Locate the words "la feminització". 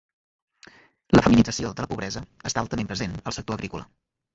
1.19-1.73